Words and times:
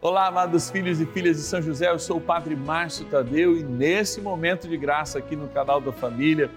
Olá, 0.00 0.28
amados 0.28 0.70
filhos 0.70 1.00
e 1.00 1.06
filhas 1.06 1.38
de 1.38 1.42
São 1.42 1.60
José, 1.60 1.90
eu 1.90 1.98
sou 1.98 2.18
o 2.18 2.20
Padre 2.20 2.54
Márcio 2.54 3.04
Tadeu 3.06 3.56
e 3.56 3.64
nesse 3.64 4.20
momento 4.20 4.68
de 4.68 4.76
graça 4.76 5.18
aqui 5.18 5.34
no 5.34 5.48
canal 5.48 5.80
da 5.80 5.90
Família, 5.90 6.48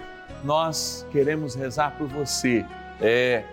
nós 0.44 1.08
queremos 1.12 1.56
rezar 1.56 1.98
por 1.98 2.08
você. 2.08 2.64
É 3.02 3.44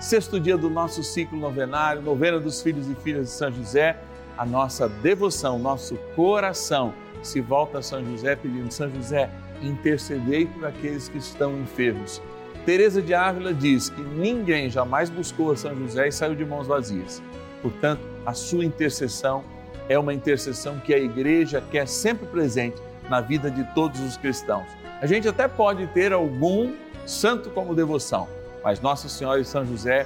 sexto 0.00 0.40
dia 0.40 0.56
do 0.56 0.68
nosso 0.68 1.00
ciclo 1.04 1.38
novenário, 1.38 2.02
novena 2.02 2.40
dos 2.40 2.60
filhos 2.60 2.90
e 2.90 2.94
filhas 2.96 3.26
de 3.26 3.30
São 3.30 3.52
José, 3.52 3.96
a 4.36 4.44
nossa 4.44 4.88
devoção, 4.88 5.60
nosso 5.60 5.94
coração 6.16 6.92
se 7.22 7.40
volta 7.40 7.78
a 7.78 7.82
São 7.82 8.04
José 8.04 8.34
pedindo 8.34 8.72
São 8.72 8.90
José, 8.90 9.30
intercedei 9.62 10.46
por 10.46 10.66
aqueles 10.66 11.08
que 11.08 11.18
estão 11.18 11.56
enfermos. 11.56 12.20
Teresa 12.64 13.00
de 13.00 13.14
Ávila 13.14 13.54
diz 13.54 13.90
que 13.90 14.00
ninguém 14.00 14.68
jamais 14.68 15.08
buscou 15.08 15.52
a 15.52 15.56
São 15.56 15.72
José 15.76 16.08
e 16.08 16.12
saiu 16.12 16.34
de 16.34 16.44
mãos 16.44 16.66
vazias. 16.66 17.22
Portanto, 17.62 18.15
a 18.26 18.34
sua 18.34 18.64
intercessão 18.64 19.44
é 19.88 19.96
uma 19.96 20.12
intercessão 20.12 20.80
que 20.80 20.92
a 20.92 20.98
igreja 20.98 21.62
quer 21.70 21.86
sempre 21.86 22.26
presente 22.26 22.82
na 23.08 23.20
vida 23.20 23.48
de 23.48 23.62
todos 23.72 24.00
os 24.00 24.16
cristãos. 24.16 24.66
A 25.00 25.06
gente 25.06 25.28
até 25.28 25.46
pode 25.46 25.86
ter 25.88 26.12
algum 26.12 26.74
santo 27.06 27.50
como 27.50 27.72
devoção, 27.72 28.28
mas 28.64 28.80
Nossa 28.80 29.08
Senhora 29.08 29.40
e 29.40 29.44
São 29.44 29.64
José 29.64 30.04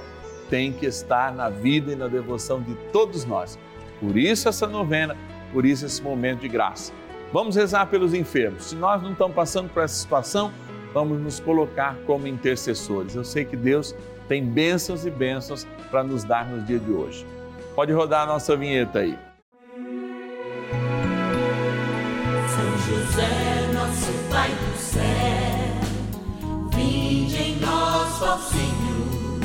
têm 0.51 0.71
que 0.71 0.85
estar 0.85 1.33
na 1.33 1.49
vida 1.49 1.93
e 1.93 1.95
na 1.95 2.07
devoção 2.07 2.61
de 2.61 2.75
todos 2.93 3.25
nós. 3.25 3.57
Por 3.99 4.15
isso 4.15 4.47
essa 4.47 4.67
novena, 4.67 5.17
por 5.51 5.65
isso 5.65 5.85
esse 5.85 6.01
momento 6.01 6.41
de 6.41 6.47
graça. 6.47 6.93
Vamos 7.33 7.55
rezar 7.55 7.87
pelos 7.87 8.13
enfermos. 8.13 8.65
Se 8.65 8.75
nós 8.75 9.01
não 9.01 9.13
estamos 9.13 9.33
passando 9.33 9.69
por 9.69 9.81
essa 9.81 9.95
situação, 9.95 10.51
vamos 10.93 11.19
nos 11.19 11.39
colocar 11.39 11.95
como 12.05 12.27
intercessores. 12.27 13.15
Eu 13.15 13.23
sei 13.23 13.45
que 13.45 13.55
Deus 13.55 13.95
tem 14.27 14.43
bênçãos 14.43 15.05
e 15.05 15.09
bênçãos 15.09 15.65
para 15.89 16.03
nos 16.03 16.23
dar 16.23 16.45
no 16.45 16.61
dia 16.63 16.77
de 16.77 16.91
hoje. 16.91 17.25
Pode 17.75 17.93
rodar 17.93 18.23
a 18.23 18.25
nossa 18.25 18.55
vinheta 18.55 18.99
aí. 18.99 19.17
São 22.49 22.77
José, 22.85 23.71
nosso 23.73 24.11
Pai 24.29 24.49
do 24.49 24.77
céu, 24.77 25.01
vinde 26.75 27.37
em 27.37 27.55
nós, 27.59 28.21
ó 28.21 28.37
Senhor, 28.37 29.39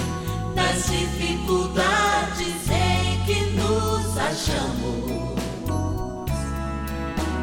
nas 0.55 0.87
dificuldades 0.91 2.69
em 2.71 3.25
que 3.25 3.41
nos 3.53 4.19
achamos. 4.19 5.37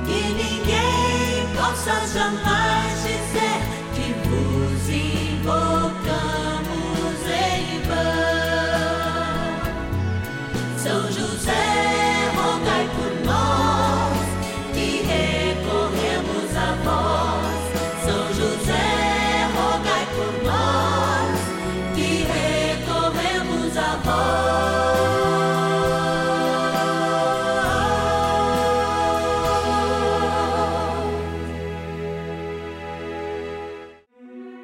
Que 0.05 0.33
ninguém 0.33 1.47
possa 1.55 2.07
jamais 2.07 3.03
dizer 3.03 3.52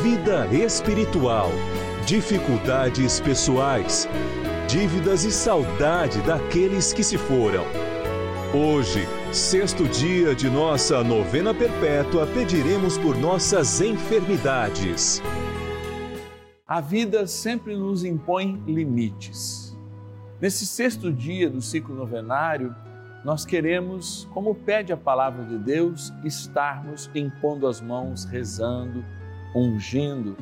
vida 0.00 0.46
espiritual, 0.46 1.50
dificuldades 2.06 3.20
pessoais, 3.20 4.08
dívidas 4.66 5.24
e 5.24 5.30
saudade 5.30 6.20
daqueles 6.22 6.92
que 6.92 7.04
se 7.04 7.18
foram. 7.18 7.64
Hoje, 8.54 9.06
sexto 9.32 9.84
dia 9.84 10.34
de 10.34 10.48
nossa 10.48 11.04
novena 11.04 11.54
perpétua, 11.54 12.26
pediremos 12.26 12.96
por 12.96 13.16
nossas 13.16 13.80
enfermidades. 13.80 15.22
A 16.66 16.80
vida 16.80 17.26
sempre 17.26 17.76
nos 17.76 18.02
impõe 18.02 18.62
limites. 18.66 19.76
Nesse 20.40 20.66
sexto 20.66 21.12
dia 21.12 21.50
do 21.50 21.60
ciclo 21.60 21.94
novenário, 21.94 22.74
nós 23.24 23.44
queremos, 23.44 24.26
como 24.32 24.54
pede 24.54 24.92
a 24.92 24.96
palavra 24.96 25.44
de 25.44 25.58
Deus, 25.58 26.12
estarmos 26.24 27.08
impondo 27.14 27.68
as 27.68 27.80
mãos, 27.80 28.24
rezando, 28.24 29.04
ungindo 29.54 30.36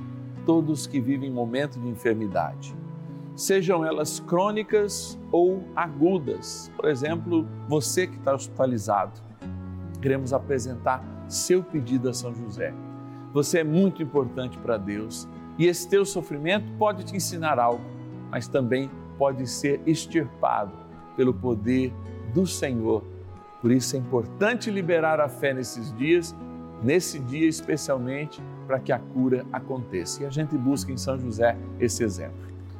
todos 0.45 0.87
que 0.87 1.01
vivem 1.01 1.31
momentos 1.31 1.81
de 1.81 1.89
enfermidade, 1.89 2.75
sejam 3.35 3.85
elas 3.85 4.21
crônicas 4.21 5.19
ou 5.31 5.63
agudas. 5.75 6.71
Por 6.77 6.87
exemplo, 6.89 7.47
você 7.69 8.07
que 8.07 8.17
está 8.17 8.35
hospitalizado, 8.35 9.21
queremos 10.01 10.33
apresentar 10.33 11.05
seu 11.29 11.63
pedido 11.63 12.09
a 12.09 12.13
São 12.13 12.35
José. 12.35 12.75
Você 13.33 13.61
é 13.61 13.65
muito 13.65 14.03
importante 14.03 14.59
para 14.59 14.77
Deus 14.77 15.29
e 15.59 15.67
esse 15.67 15.89
teu 15.89 16.05
sofrimento 16.05 16.73
pode 16.79 17.05
te 17.05 17.17
ensinar 17.17 17.59
algo, 17.59 17.85
mas 18.31 18.49
também 18.49 18.91
pode 19.17 19.47
ser 19.47 19.81
extirpado 19.87 20.73
pelo 21.17 21.35
poder 21.35 21.93
do 22.35 22.47
Senhor. 22.47 23.05
Por 23.61 23.71
isso 23.71 23.95
é 23.95 23.99
importante 23.99 24.71
liberar 24.71 25.21
a 25.21 25.29
fé 25.29 25.53
nesses 25.53 25.95
dias, 25.97 26.35
nesse 26.83 27.19
dia 27.19 27.47
especialmente 27.47 28.43
para 28.71 28.79
que 28.79 28.93
a 28.93 29.01
cura 29.01 29.45
aconteça. 29.53 30.23
E 30.23 30.27
a 30.27 30.31
gente 30.31 30.57
busca 30.57 30.93
em 30.93 30.97
São 30.97 31.19
José 31.19 31.57
esse 31.81 32.05
exemplo. 32.05 32.39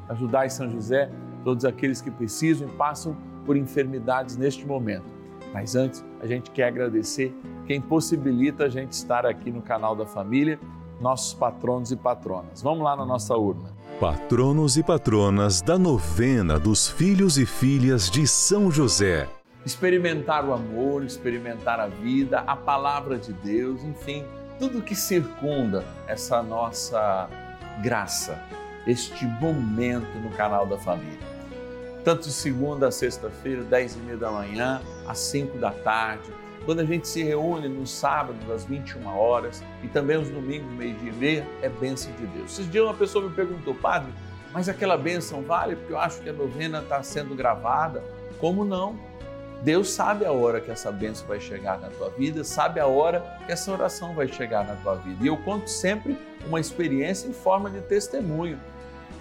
Ajudar 0.09 0.47
em 0.47 0.49
São 0.49 0.71
José 0.71 1.11
todos 1.43 1.65
aqueles 1.65 2.01
que 2.01 2.13
precisam 2.13 2.69
e 2.69 2.71
passam 2.71 3.17
por 3.45 3.57
enfermidades 3.57 4.37
neste 4.37 4.65
momento. 4.65 5.07
Mas 5.53 5.75
antes, 5.75 6.05
a 6.21 6.29
gente 6.29 6.49
quer 6.53 6.69
agradecer 6.69 7.35
quem 7.67 7.81
possibilita 7.81 8.67
a 8.67 8.69
gente 8.69 8.93
estar 8.93 9.27
aqui 9.27 9.51
no 9.51 9.61
canal 9.63 9.97
da 9.97 10.07
família, 10.07 10.61
nossos 11.01 11.35
patronos 11.35 11.91
e 11.91 11.97
patronas. 11.97 12.63
Vamos 12.63 12.85
lá 12.85 12.95
na 12.95 13.05
nossa 13.05 13.37
urna. 13.37 13.75
Patronos 13.99 14.77
e 14.77 14.85
patronas 14.85 15.61
da 15.61 15.77
novena 15.77 16.57
dos 16.57 16.89
filhos 16.89 17.37
e 17.37 17.45
filhas 17.45 18.09
de 18.09 18.29
São 18.29 18.71
José. 18.71 19.29
Experimentar 19.67 20.45
o 20.45 20.53
amor, 20.53 21.03
experimentar 21.03 21.81
a 21.81 21.89
vida, 21.89 22.45
a 22.47 22.55
palavra 22.55 23.19
de 23.19 23.33
Deus, 23.33 23.83
enfim 23.83 24.25
tudo 24.61 24.83
que 24.83 24.95
circunda 24.95 25.83
essa 26.07 26.43
nossa 26.43 27.31
graça, 27.83 28.39
este 28.87 29.25
momento 29.25 30.19
no 30.19 30.29
canal 30.31 30.67
da 30.67 30.77
família. 30.77 31.19
Tanto 32.05 32.27
segunda 32.27 32.89
a 32.89 32.91
sexta-feira, 32.91 33.65
dez 33.65 33.97
e 33.97 33.99
meia 34.01 34.19
da 34.19 34.31
manhã, 34.31 34.83
às 35.09 35.19
cinco 35.19 35.57
da 35.57 35.71
tarde, 35.71 36.31
quando 36.67 36.81
a 36.81 36.85
gente 36.85 37.09
se 37.09 37.23
reúne 37.23 37.69
no 37.69 37.87
sábado, 37.87 38.53
às 38.53 38.65
21 38.67 39.07
horas, 39.09 39.65
e 39.83 39.89
também 39.89 40.19
os 40.19 40.29
domingos, 40.29 40.71
meio-dia 40.73 41.11
e 41.11 41.17
meia, 41.17 41.49
é 41.63 41.69
bênção 41.71 42.13
de 42.13 42.27
Deus. 42.27 42.53
Esses 42.53 42.71
dias 42.71 42.85
uma 42.85 42.93
pessoa 42.93 43.27
me 43.27 43.35
perguntou, 43.35 43.75
padre, 43.75 44.13
mas 44.53 44.69
aquela 44.69 44.99
bênção 44.99 45.41
vale? 45.41 45.75
Porque 45.75 45.95
eu 45.95 45.99
acho 45.99 46.21
que 46.21 46.29
a 46.29 46.35
novena 46.35 46.81
está 46.81 47.03
sendo 47.03 47.35
gravada. 47.35 48.05
Como 48.39 48.63
não? 48.63 48.99
Deus 49.63 49.91
sabe 49.91 50.25
a 50.25 50.33
hora 50.33 50.61
que 50.61 50.71
essa 50.71 50.91
bênção 50.91 51.27
vai 51.27 51.39
chegar 51.39 51.79
na 51.79 51.89
tua 51.89 52.09
vida, 52.11 52.43
sabe 52.43 52.81
a 52.81 52.87
hora 52.87 53.21
que 53.45 53.53
essa 53.53 53.71
oração 53.71 54.15
vai 54.15 54.27
chegar 54.27 54.67
na 54.67 54.75
tua 54.77 54.95
vida. 54.95 55.23
E 55.23 55.27
eu 55.27 55.37
conto 55.37 55.69
sempre 55.69 56.17
uma 56.47 56.59
experiência 56.59 57.29
em 57.29 57.33
forma 57.33 57.69
de 57.69 57.81
testemunho. 57.83 58.59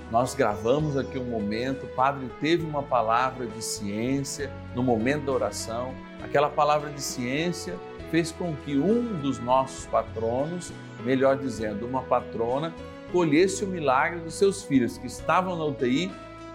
Nós 0.09 0.33
gravamos 0.33 0.95
aqui 0.95 1.19
um 1.19 1.25
momento, 1.25 1.86
o 1.86 1.89
padre 1.89 2.31
teve 2.39 2.65
uma 2.65 2.81
palavra 2.81 3.45
de 3.45 3.62
ciência 3.62 4.50
no 4.74 4.81
momento 4.81 5.25
da 5.25 5.33
oração. 5.33 5.94
Aquela 6.24 6.50
palavra 6.50 6.89
de 6.89 7.01
ciência 7.01 7.75
fez 8.09 8.31
com 8.31 8.56
que 8.56 8.77
um 8.77 9.19
dos 9.19 9.39
nossos 9.39 9.86
patronos, 9.88 10.71
melhor 11.03 11.38
dizendo, 11.38 11.86
uma 11.86 12.01
patrona, 12.01 12.74
colhesse 13.12 13.65
o 13.65 13.68
milagre 13.68 14.21
dos 14.21 14.36
seus 14.36 14.63
filhos 14.63 14.97
que 14.97 15.07
estavam 15.07 15.57
na 15.57 15.65
UTI 15.65 16.12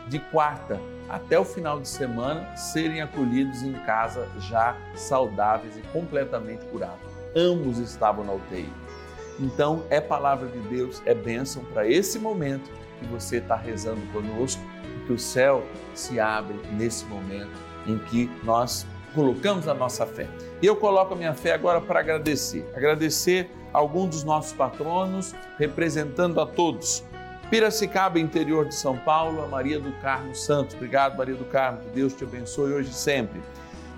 de 0.08 0.18
quarta 0.18 0.80
até 1.08 1.38
o 1.38 1.44
final 1.44 1.80
de 1.80 1.88
semana 1.88 2.56
serem 2.56 3.00
acolhidos 3.00 3.62
em 3.62 3.72
casa 3.84 4.28
já 4.40 4.76
saudáveis 4.94 5.76
e 5.76 5.80
completamente 5.88 6.64
curados. 6.66 6.98
Ambos 7.36 7.78
estavam 7.78 8.24
na 8.24 8.32
UTI. 8.32 8.72
Então, 9.40 9.84
é 9.90 10.00
palavra 10.00 10.48
de 10.48 10.58
Deus, 10.68 11.02
é 11.04 11.14
bênção 11.14 11.64
para 11.64 11.88
esse 11.88 12.18
momento 12.18 12.70
que 13.00 13.06
você 13.06 13.38
está 13.38 13.56
rezando 13.56 14.00
conosco, 14.12 14.62
que 15.06 15.12
o 15.12 15.18
céu 15.18 15.64
se 15.94 16.20
abre 16.20 16.56
nesse 16.72 17.04
momento 17.06 17.58
em 17.86 17.98
que 17.98 18.30
nós 18.44 18.86
colocamos 19.14 19.68
a 19.68 19.74
nossa 19.74 20.06
fé. 20.06 20.28
E 20.62 20.66
eu 20.66 20.76
coloco 20.76 21.14
a 21.14 21.16
minha 21.16 21.34
fé 21.34 21.52
agora 21.52 21.80
para 21.80 22.00
agradecer. 22.00 22.68
Agradecer 22.74 23.50
a 23.72 23.78
algum 23.78 24.08
dos 24.08 24.24
nossos 24.24 24.52
patronos, 24.52 25.34
representando 25.58 26.40
a 26.40 26.46
todos. 26.46 27.04
Piracicaba, 27.50 28.18
interior 28.18 28.66
de 28.66 28.74
São 28.74 28.96
Paulo, 28.96 29.42
a 29.42 29.46
Maria 29.46 29.78
do 29.78 29.92
Carmo 30.00 30.34
Santos. 30.34 30.74
Obrigado, 30.74 31.16
Maria 31.16 31.34
do 31.34 31.44
Carmo. 31.44 31.80
Que 31.80 31.88
Deus 31.90 32.14
te 32.14 32.24
abençoe 32.24 32.72
hoje 32.72 32.90
e 32.90 32.94
sempre. 32.94 33.40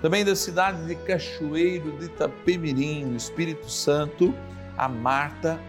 Também 0.01 0.23
da 0.23 0.35
cidade 0.35 0.85
de 0.85 0.95
Cachoeiro 0.95 1.91
de 1.97 2.05
Itapemirim, 2.05 3.05
no 3.05 3.17
Espírito 3.17 3.69
Santo, 3.69 4.33
a 4.77 4.87
Marta 4.87 5.59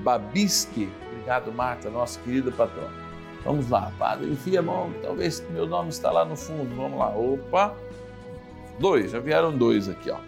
Babisque. 0.00 0.90
Obrigado, 1.10 1.50
Marta, 1.52 1.88
nossa 1.88 2.20
querida 2.20 2.50
patrona. 2.50 2.92
Vamos 3.44 3.68
lá, 3.70 3.90
Padre, 3.98 4.30
enfia 4.30 4.60
a 4.60 4.62
mão, 4.62 4.92
talvez 5.02 5.42
meu 5.50 5.66
nome 5.66 5.88
está 5.88 6.10
lá 6.10 6.24
no 6.24 6.36
fundo. 6.36 6.74
Vamos 6.76 6.98
lá, 6.98 7.08
opa. 7.08 7.74
Dois, 8.78 9.10
já 9.10 9.20
vieram 9.20 9.56
dois 9.56 9.88
aqui, 9.88 10.10
ó. 10.10 10.18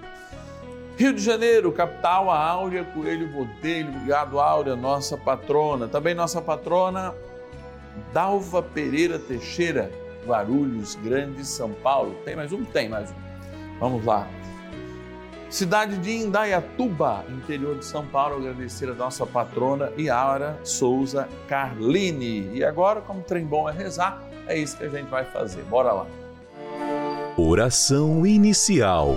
Rio 0.96 1.12
de 1.12 1.20
Janeiro, 1.20 1.72
capital, 1.72 2.30
a 2.30 2.38
Áurea 2.38 2.84
Coelho 2.84 3.26
Botelho. 3.26 3.88
Obrigado, 3.88 4.38
Áurea, 4.38 4.76
nossa 4.76 5.16
patrona. 5.16 5.88
Também 5.88 6.14
nossa 6.14 6.40
patrona, 6.40 7.12
Dalva 8.12 8.62
Pereira 8.62 9.18
Teixeira, 9.18 9.90
Guarulhos, 10.24 10.94
Grande, 10.94 11.44
São 11.44 11.72
Paulo. 11.72 12.14
Tem 12.24 12.36
mais 12.36 12.52
um? 12.52 12.64
Tem 12.64 12.88
mais 12.88 13.10
um. 13.10 13.14
Vamos 13.80 14.04
lá. 14.04 14.28
Cidade 15.50 15.98
de 15.98 16.12
Indaiatuba, 16.12 17.24
interior 17.28 17.78
de 17.78 17.84
São 17.84 18.06
Paulo, 18.06 18.36
agradecer 18.36 18.88
a 18.88 18.94
nossa 18.94 19.26
patrona 19.26 19.92
Yara 19.98 20.58
Souza 20.62 21.28
Carline. 21.48 22.50
E 22.54 22.64
agora, 22.64 23.00
como 23.00 23.20
trem 23.22 23.44
bom 23.44 23.68
é 23.68 23.72
rezar, 23.72 24.22
é 24.46 24.56
isso 24.56 24.76
que 24.76 24.84
a 24.84 24.88
gente 24.88 25.08
vai 25.08 25.24
fazer. 25.24 25.62
Bora 25.64 25.92
lá. 25.92 26.06
Oração 27.36 28.24
inicial. 28.24 29.16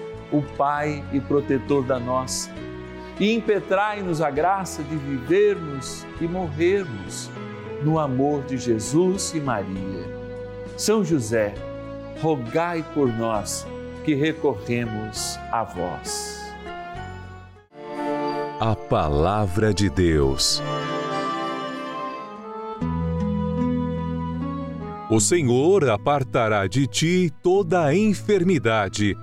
o 0.31 0.41
Pai 0.41 1.03
e 1.11 1.19
protetor 1.19 1.83
da 1.83 1.99
nossa, 1.99 2.49
e 3.19 3.33
impetrai-nos 3.33 4.21
a 4.21 4.31
graça 4.31 4.81
de 4.81 4.95
vivermos 4.95 6.05
e 6.19 6.27
morrermos 6.27 7.29
no 7.83 7.99
amor 7.99 8.43
de 8.43 8.57
Jesus 8.57 9.33
e 9.35 9.39
Maria. 9.39 10.21
São 10.77 11.03
José, 11.03 11.53
rogai 12.21 12.83
por 12.93 13.07
nós 13.07 13.67
que 14.03 14.15
recorremos 14.15 15.37
a 15.51 15.63
vós. 15.63 16.41
A 18.59 18.75
Palavra 18.75 19.73
de 19.73 19.89
Deus. 19.89 20.61
O 25.09 25.19
Senhor 25.19 25.89
apartará 25.89 26.67
de 26.67 26.87
ti 26.87 27.33
toda 27.43 27.83
a 27.83 27.93
enfermidade 27.93 29.17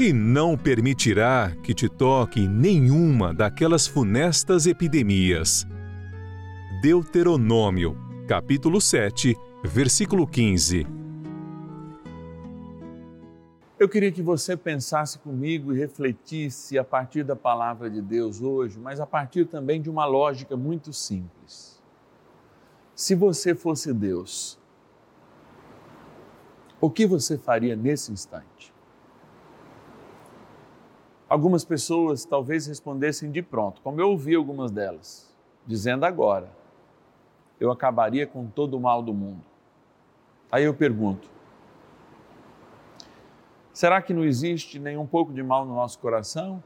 e 0.00 0.14
não 0.14 0.56
permitirá 0.56 1.54
que 1.62 1.74
te 1.74 1.86
toque 1.86 2.48
nenhuma 2.48 3.34
daquelas 3.34 3.86
funestas 3.86 4.66
epidemias. 4.66 5.66
Deuteronômio, 6.80 7.94
capítulo 8.26 8.80
7, 8.80 9.36
versículo 9.62 10.26
15. 10.26 10.86
Eu 13.78 13.90
queria 13.90 14.10
que 14.10 14.22
você 14.22 14.56
pensasse 14.56 15.18
comigo 15.18 15.70
e 15.70 15.78
refletisse 15.78 16.78
a 16.78 16.84
partir 16.84 17.22
da 17.22 17.36
palavra 17.36 17.90
de 17.90 18.00
Deus 18.00 18.40
hoje, 18.40 18.78
mas 18.78 19.00
a 19.00 19.06
partir 19.06 19.44
também 19.44 19.82
de 19.82 19.90
uma 19.90 20.06
lógica 20.06 20.56
muito 20.56 20.94
simples. 20.94 21.78
Se 22.94 23.14
você 23.14 23.54
fosse 23.54 23.92
Deus, 23.92 24.58
o 26.80 26.88
que 26.88 27.06
você 27.06 27.36
faria 27.36 27.76
nesse 27.76 28.10
instante? 28.10 28.79
Algumas 31.30 31.64
pessoas 31.64 32.24
talvez 32.24 32.66
respondessem 32.66 33.30
de 33.30 33.40
pronto, 33.40 33.80
como 33.82 34.00
eu 34.00 34.10
ouvi 34.10 34.34
algumas 34.34 34.72
delas, 34.72 35.32
dizendo 35.64 36.04
agora, 36.04 36.50
eu 37.60 37.70
acabaria 37.70 38.26
com 38.26 38.48
todo 38.48 38.76
o 38.76 38.80
mal 38.80 39.00
do 39.00 39.14
mundo. 39.14 39.44
Aí 40.50 40.64
eu 40.64 40.74
pergunto, 40.74 41.30
será 43.72 44.02
que 44.02 44.12
não 44.12 44.24
existe 44.24 44.80
nem 44.80 44.96
um 44.96 45.06
pouco 45.06 45.32
de 45.32 45.40
mal 45.40 45.64
no 45.64 45.72
nosso 45.72 46.00
coração? 46.00 46.60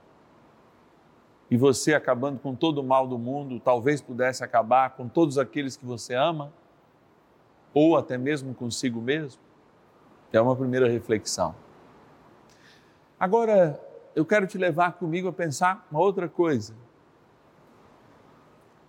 E 1.50 1.58
você 1.58 1.92
acabando 1.92 2.40
com 2.40 2.54
todo 2.54 2.78
o 2.78 2.82
mal 2.82 3.06
do 3.06 3.18
mundo, 3.18 3.60
talvez 3.60 4.00
pudesse 4.00 4.42
acabar 4.42 4.96
com 4.96 5.06
todos 5.06 5.36
aqueles 5.36 5.76
que 5.76 5.84
você 5.84 6.14
ama? 6.14 6.50
Ou 7.74 7.98
até 7.98 8.16
mesmo 8.16 8.54
consigo 8.54 8.98
mesmo? 8.98 9.42
É 10.32 10.40
uma 10.40 10.56
primeira 10.56 10.88
reflexão. 10.88 11.54
Agora, 13.20 13.78
eu 14.14 14.24
quero 14.24 14.46
te 14.46 14.56
levar 14.56 14.92
comigo 14.92 15.26
a 15.28 15.32
pensar 15.32 15.86
uma 15.90 16.00
outra 16.00 16.28
coisa. 16.28 16.74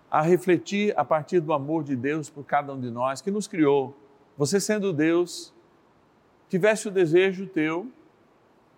A 0.10 0.22
refletir 0.22 0.94
a 0.96 1.03
partir 1.03 1.39
do 1.39 1.51
amor 1.51 1.84
de 1.84 1.96
Deus 1.96 2.29
por 2.29 2.46
cada 2.46 2.74
um 2.74 2.79
de 2.79 2.91
nós 2.91 3.22
que 3.22 3.32
nos 3.32 3.48
criou. 3.48 3.98
Você 4.38 4.60
sendo 4.60 4.94
Deus, 4.94 5.53
tivesse 6.48 6.88
o 6.88 6.91
desejo 6.91 7.48
teu, 7.48 7.89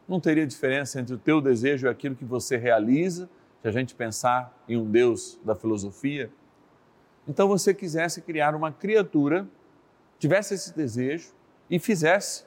não 0.08 0.22
teria 0.22 0.48
diferença 0.48 1.02
entre 1.02 1.14
o 1.14 1.18
teu 1.18 1.42
desejo 1.42 1.86
e 1.86 1.90
aquilo 1.90 2.16
que 2.16 2.24
você 2.24 2.56
realiza, 2.56 3.30
se 3.62 3.68
a 3.68 3.72
gente 3.72 3.94
pensar 3.94 4.56
em 4.70 4.78
um 4.78 4.90
Deus 4.90 5.38
da 5.44 5.54
filosofia. 5.54 6.32
Então 7.28 7.48
você 7.48 7.74
quisesse 7.74 8.22
criar 8.22 8.56
uma 8.56 8.72
criatura, 8.72 9.46
tivesse 10.18 10.54
esse 10.54 10.74
desejo 10.74 11.34
e 11.70 11.78
fizesse 11.78 12.46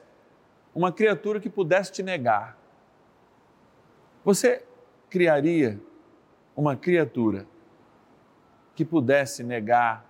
uma 0.73 0.91
criatura 0.91 1.39
que 1.39 1.49
pudesse 1.49 1.91
te 1.91 2.01
negar 2.01 2.60
Você 4.23 4.63
criaria 5.09 5.79
uma 6.55 6.75
criatura 6.75 7.47
que 8.75 8.85
pudesse 8.85 9.43
negar 9.43 10.05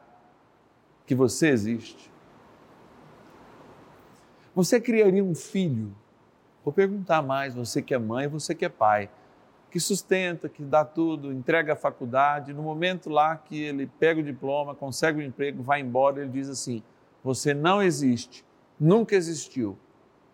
que 1.05 1.15
você 1.15 1.49
existe? 1.49 2.11
Você 4.53 4.81
criaria 4.81 5.23
um 5.23 5.33
filho? 5.33 5.95
Vou 6.63 6.73
perguntar 6.73 7.21
mais, 7.21 7.55
você 7.55 7.81
que 7.81 7.93
é 7.93 7.97
mãe, 7.97 8.27
você 8.27 8.53
que 8.53 8.65
é 8.65 8.69
pai, 8.69 9.09
que 9.71 9.79
sustenta, 9.79 10.49
que 10.49 10.61
dá 10.61 10.83
tudo, 10.83 11.31
entrega 11.31 11.73
a 11.73 11.75
faculdade, 11.75 12.53
no 12.53 12.61
momento 12.61 13.09
lá 13.09 13.37
que 13.37 13.63
ele 13.63 13.87
pega 13.87 14.19
o 14.19 14.23
diploma, 14.23 14.75
consegue 14.75 15.19
o 15.19 15.23
emprego, 15.23 15.63
vai 15.63 15.79
embora, 15.79 16.21
ele 16.21 16.29
diz 16.29 16.49
assim: 16.49 16.83
Você 17.23 17.53
não 17.53 17.81
existe, 17.81 18.45
nunca 18.77 19.15
existiu, 19.15 19.77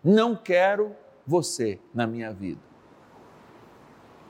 não 0.02 0.34
quero 0.34 0.94
você 1.24 1.78
na 1.94 2.06
minha 2.06 2.32
vida. 2.32 2.67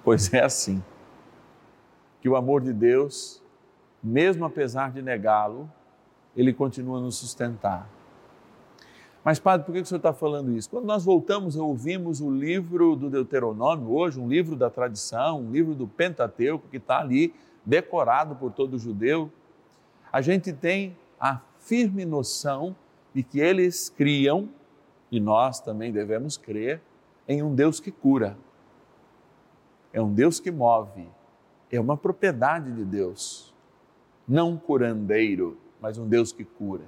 Pois 0.08 0.32
é 0.32 0.42
assim 0.42 0.82
que 2.22 2.30
o 2.30 2.34
amor 2.34 2.62
de 2.62 2.72
Deus, 2.72 3.42
mesmo 4.02 4.42
apesar 4.46 4.90
de 4.90 5.02
negá-lo, 5.02 5.70
ele 6.34 6.50
continua 6.54 6.96
a 6.96 7.00
nos 7.02 7.16
sustentar. 7.16 7.86
Mas, 9.22 9.38
padre, 9.38 9.66
por 9.66 9.74
que 9.74 9.82
o 9.82 9.84
senhor 9.84 9.98
está 9.98 10.14
falando 10.14 10.56
isso? 10.56 10.70
Quando 10.70 10.86
nós 10.86 11.04
voltamos 11.04 11.56
e 11.56 11.58
ouvimos 11.58 12.22
o 12.22 12.30
livro 12.30 12.96
do 12.96 13.10
Deuteronômio, 13.10 13.90
hoje, 13.90 14.18
um 14.18 14.26
livro 14.26 14.56
da 14.56 14.70
tradição, 14.70 15.42
um 15.42 15.50
livro 15.50 15.74
do 15.74 15.86
Pentateuco, 15.86 16.66
que 16.70 16.78
está 16.78 17.00
ali 17.00 17.34
decorado 17.62 18.34
por 18.34 18.50
todo 18.50 18.78
judeu, 18.78 19.30
a 20.10 20.22
gente 20.22 20.54
tem 20.54 20.96
a 21.20 21.42
firme 21.58 22.06
noção 22.06 22.74
de 23.12 23.22
que 23.22 23.40
eles 23.40 23.90
criam, 23.90 24.48
e 25.12 25.20
nós 25.20 25.60
também 25.60 25.92
devemos 25.92 26.38
crer, 26.38 26.80
em 27.28 27.42
um 27.42 27.54
Deus 27.54 27.78
que 27.78 27.90
cura. 27.90 28.38
É 29.92 30.00
um 30.00 30.12
Deus 30.12 30.38
que 30.38 30.50
move, 30.50 31.08
é 31.70 31.80
uma 31.80 31.96
propriedade 31.96 32.72
de 32.72 32.84
Deus. 32.84 33.54
Não 34.26 34.50
um 34.50 34.56
curandeiro, 34.56 35.58
mas 35.80 35.96
um 35.96 36.06
Deus 36.06 36.32
que 36.32 36.44
cura. 36.44 36.84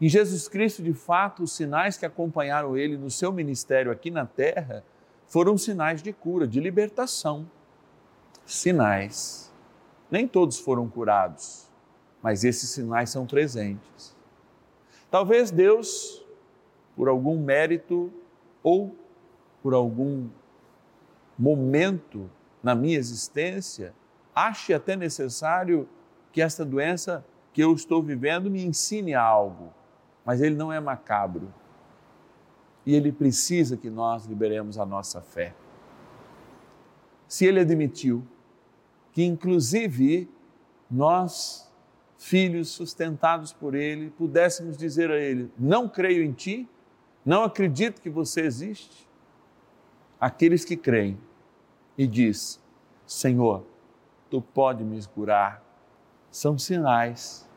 Em 0.00 0.08
Jesus 0.08 0.48
Cristo, 0.48 0.82
de 0.82 0.92
fato, 0.92 1.42
os 1.42 1.52
sinais 1.52 1.96
que 1.96 2.06
acompanharam 2.06 2.76
ele 2.76 2.96
no 2.96 3.10
seu 3.10 3.32
ministério 3.32 3.90
aqui 3.90 4.10
na 4.10 4.24
terra 4.24 4.84
foram 5.26 5.58
sinais 5.58 6.02
de 6.02 6.12
cura, 6.12 6.46
de 6.46 6.60
libertação. 6.60 7.48
Sinais. 8.46 9.52
Nem 10.10 10.26
todos 10.26 10.58
foram 10.58 10.88
curados, 10.88 11.68
mas 12.22 12.44
esses 12.44 12.70
sinais 12.70 13.10
são 13.10 13.26
presentes. 13.26 14.16
Talvez 15.10 15.50
Deus, 15.50 16.24
por 16.96 17.08
algum 17.08 17.38
mérito 17.38 18.12
ou 18.62 18.96
por 19.62 19.74
algum 19.74 20.28
momento 21.38 22.28
na 22.62 22.74
minha 22.74 22.98
existência, 22.98 23.94
ache 24.34 24.74
até 24.74 24.96
necessário 24.96 25.88
que 26.32 26.42
esta 26.42 26.64
doença 26.64 27.24
que 27.52 27.62
eu 27.62 27.72
estou 27.72 28.02
vivendo 28.02 28.50
me 28.50 28.64
ensine 28.64 29.14
algo, 29.14 29.72
mas 30.24 30.40
ele 30.40 30.54
não 30.54 30.72
é 30.72 30.80
macabro. 30.80 31.52
E 32.84 32.94
ele 32.94 33.12
precisa 33.12 33.76
que 33.76 33.90
nós 33.90 34.26
liberemos 34.26 34.78
a 34.78 34.86
nossa 34.86 35.20
fé. 35.20 35.54
Se 37.26 37.44
ele 37.44 37.60
admitiu 37.60 38.26
que, 39.12 39.22
inclusive, 39.22 40.28
nós, 40.90 41.70
filhos 42.16 42.68
sustentados 42.68 43.52
por 43.52 43.74
ele, 43.74 44.10
pudéssemos 44.10 44.76
dizer 44.76 45.10
a 45.10 45.18
ele: 45.18 45.50
Não 45.58 45.88
creio 45.88 46.24
em 46.24 46.32
ti, 46.32 46.68
não 47.24 47.44
acredito 47.44 48.00
que 48.00 48.08
você 48.08 48.42
existe. 48.42 49.06
Aqueles 50.18 50.64
que 50.64 50.76
creem 50.76 51.18
e 51.98 52.06
diz: 52.06 52.62
Senhor, 53.04 53.66
tu 54.30 54.40
pode 54.40 54.84
me 54.84 55.04
curar. 55.06 55.64
São 56.30 56.56
sinais, 56.56 57.48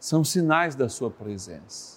são 0.00 0.24
sinais 0.24 0.74
da 0.74 0.88
Sua 0.88 1.10
presença. 1.10 1.96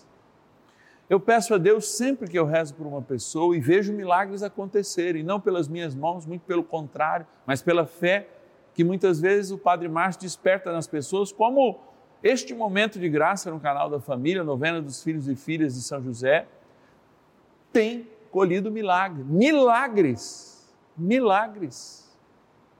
Eu 1.09 1.19
peço 1.19 1.55
a 1.55 1.57
Deus 1.57 1.87
sempre 1.87 2.27
que 2.27 2.37
eu 2.37 2.45
rezo 2.45 2.75
por 2.75 2.85
uma 2.85 3.01
pessoa 3.01 3.55
e 3.55 3.59
vejo 3.59 3.93
milagres 3.93 4.43
acontecerem, 4.43 5.23
não 5.23 5.39
pelas 5.39 5.67
minhas 5.67 5.95
mãos, 5.95 6.25
muito 6.25 6.41
pelo 6.41 6.63
contrário, 6.63 7.25
mas 7.47 7.61
pela 7.61 7.85
fé 7.85 8.27
que 8.75 8.83
muitas 8.83 9.19
vezes 9.19 9.51
o 9.51 9.57
Padre 9.57 9.87
Márcio 9.87 10.21
desperta 10.21 10.71
nas 10.71 10.87
pessoas, 10.87 11.31
como 11.31 11.79
este 12.21 12.53
momento 12.53 12.99
de 12.99 13.09
graça 13.09 13.49
no 13.49 13.59
canal 13.59 13.89
da 13.89 13.99
família, 13.99 14.43
novena 14.43 14.81
dos 14.81 15.01
filhos 15.01 15.27
e 15.27 15.35
filhas 15.35 15.73
de 15.73 15.81
São 15.81 16.01
José, 16.01 16.47
tem 17.73 18.07
colhido 18.29 18.71
milagres, 18.71 19.25
milagres 19.25 20.48
milagres 20.99 22.09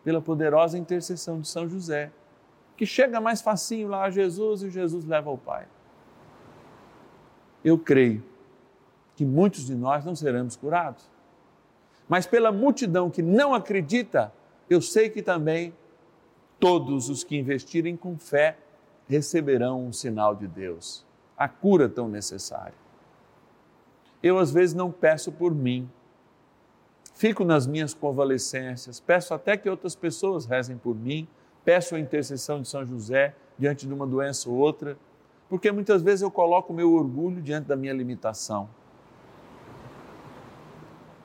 pela 0.04 0.22
poderosa 0.22 0.78
intercessão 0.78 1.40
de 1.40 1.48
São 1.48 1.68
José, 1.68 2.12
que 2.76 2.86
chega 2.86 3.20
mais 3.20 3.42
facinho 3.42 3.88
lá 3.88 4.04
a 4.04 4.10
Jesus 4.10 4.64
e 4.64 4.70
Jesus 4.70 5.06
leva 5.06 5.30
ao 5.30 5.38
Pai. 5.38 5.68
Eu 7.64 7.78
creio 7.78 8.24
que 9.16 9.26
muitos 9.26 9.66
de 9.66 9.76
nós 9.76 10.06
não 10.06 10.16
seremos 10.16 10.56
curados, 10.56 11.10
mas 12.08 12.26
pela 12.26 12.52
multidão 12.52 13.10
que 13.10 13.22
não 13.22 13.54
acredita, 13.54 14.34
eu 14.70 14.82
sei 14.82 15.10
que 15.10 15.22
também 15.22 15.74
todos 16.60 17.10
os 17.10 17.24
que 17.24 17.38
investirem 17.38 17.96
com 17.96 18.18
fé 18.18 18.58
receberão 19.08 19.86
um 19.86 19.94
sinal 19.94 20.36
de 20.36 20.48
Deus, 20.48 21.06
a 21.38 21.48
cura 21.48 21.90
tão 21.90 22.08
necessária. 22.08 22.74
Eu 24.22 24.38
às 24.38 24.52
vezes 24.52 24.76
não 24.76 24.92
peço 24.92 25.32
por 25.32 25.54
mim, 25.54 25.90
fico 27.20 27.44
nas 27.44 27.68
minhas 27.68 27.94
convalescências, 27.94 29.02
peço 29.02 29.34
até 29.34 29.58
que 29.58 29.70
outras 29.70 29.94
pessoas 29.94 30.46
rezem 30.46 30.78
por 30.78 30.96
mim, 30.96 31.28
peço 31.66 31.94
a 31.94 32.00
intercessão 32.00 32.62
de 32.62 32.70
São 32.70 32.86
José 32.86 33.36
diante 33.58 33.86
de 33.86 33.94
uma 33.94 34.08
doença 34.08 34.50
ou 34.50 34.56
outra, 34.56 34.98
porque 35.50 35.70
muitas 35.70 36.02
vezes 36.02 36.22
eu 36.22 36.32
coloco 36.32 36.72
o 36.72 36.76
meu 36.76 36.94
orgulho 36.94 37.42
diante 37.42 37.68
da 37.68 37.76
minha 37.76 37.92
limitação. 37.92 38.70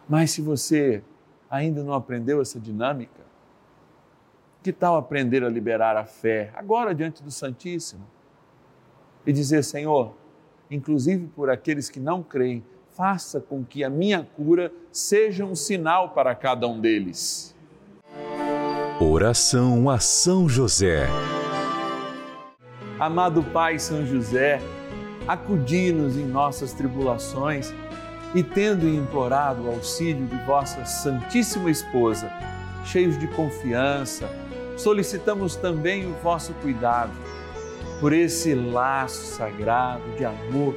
Mas 0.09 0.33
se 0.33 0.43
você 0.43 1.01
ainda 1.49 1.85
não 1.85 1.95
aprendeu 1.95 2.43
essa 2.43 2.59
dinâmica, 2.59 3.23
que 4.65 4.73
tal 4.73 4.97
aprender 4.97 5.45
a 5.45 5.49
liberar 5.49 5.97
a 5.97 6.05
fé 6.05 6.51
agora 6.57 6.93
diante 6.93 7.23
do 7.23 7.31
Santíssimo 7.31 8.05
e 9.25 9.33
dizer: 9.33 9.63
Senhor, 9.63 10.13
inclusive 10.69 11.29
por 11.29 11.49
aqueles 11.49 11.89
que 11.89 12.01
não 12.01 12.21
creem, 12.21 12.65
faça 12.97 13.41
com 13.41 13.65
que 13.65 13.83
a 13.83 13.91
minha 13.91 14.27
cura 14.37 14.73
seja 14.93 15.45
um 15.45 15.55
sinal 15.55 16.11
para 16.11 16.35
cada 16.35 16.67
um 16.69 16.81
deles. 16.81 17.55
Oração 19.01 19.91
a 19.91 19.99
São 19.99 20.49
José. 20.49 21.09
Amado 22.99 23.43
Pai 23.43 23.79
São 23.81 24.07
José, 24.07 24.61
acudi-nos 25.27 26.17
em 26.17 26.25
nossas 26.25 26.73
tribulações 26.73 27.75
e, 28.33 28.43
tendo 28.43 28.89
implorado 28.89 29.65
o 29.65 29.71
auxílio 29.71 30.27
de 30.27 30.37
vossa 30.45 30.85
Santíssima 30.85 31.71
Esposa, 31.71 32.31
cheios 32.85 33.19
de 33.19 33.27
confiança, 33.29 34.29
solicitamos 34.77 35.57
também 35.57 36.07
o 36.07 36.15
vosso 36.23 36.55
cuidado 36.55 37.13
por 37.99 38.13
esse 38.13 38.55
laço 38.55 39.37
sagrado 39.37 40.03
de 40.17 40.25
amor 40.25 40.77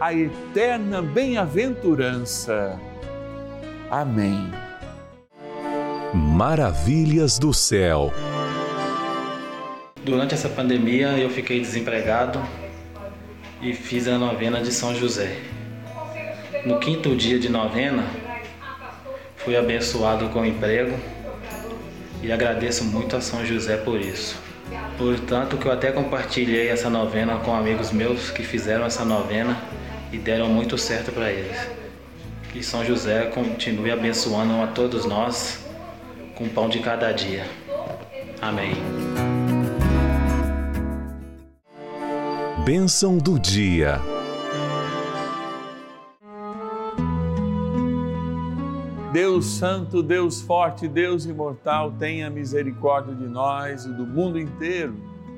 a 0.00 0.14
eterna 0.14 1.02
bem-aventurança. 1.02 2.78
Amém. 3.90 4.48
Maravilhas 6.14 7.36
do 7.38 7.52
céu. 7.52 8.12
Durante 10.04 10.34
essa 10.34 10.48
pandemia 10.48 11.18
eu 11.18 11.28
fiquei 11.28 11.60
desempregado 11.60 12.40
e 13.60 13.74
fiz 13.74 14.06
a 14.06 14.16
novena 14.16 14.60
de 14.60 14.72
São 14.72 14.94
José. 14.94 15.36
No 16.64 16.78
quinto 16.78 17.16
dia 17.16 17.38
de 17.38 17.48
novena, 17.48 18.04
fui 19.36 19.56
abençoado 19.56 20.28
com 20.28 20.44
emprego 20.44 20.96
e 22.22 22.30
agradeço 22.30 22.84
muito 22.84 23.16
a 23.16 23.20
São 23.20 23.44
José 23.44 23.76
por 23.76 24.00
isso. 24.00 24.36
Portanto, 24.96 25.56
que 25.56 25.66
eu 25.66 25.72
até 25.72 25.90
compartilhei 25.90 26.68
essa 26.68 26.88
novena 26.88 27.36
com 27.38 27.54
amigos 27.54 27.90
meus 27.90 28.30
que 28.30 28.44
fizeram 28.44 28.84
essa 28.84 29.04
novena 29.04 29.56
e 30.12 30.18
deram 30.18 30.48
muito 30.48 30.78
certo 30.78 31.12
para 31.12 31.30
eles. 31.30 31.56
Que 32.52 32.62
São 32.62 32.84
José 32.84 33.26
continue 33.26 33.90
abençoando 33.90 34.62
a 34.62 34.66
todos 34.68 35.04
nós 35.04 35.64
com 36.34 36.44
o 36.44 36.50
pão 36.50 36.68
de 36.68 36.80
cada 36.80 37.12
dia. 37.12 37.44
Amém. 38.40 38.72
Bênção 42.64 43.18
do 43.18 43.38
dia. 43.38 44.00
Deus 49.12 49.46
Santo, 49.46 50.02
Deus 50.02 50.42
Forte, 50.42 50.86
Deus 50.86 51.24
Imortal, 51.24 51.92
tenha 51.98 52.28
misericórdia 52.30 53.14
de 53.14 53.26
nós 53.26 53.84
e 53.84 53.92
do 53.92 54.06
mundo 54.06 54.38
inteiro. 54.38 54.94